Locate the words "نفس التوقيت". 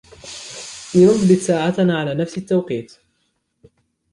2.15-2.93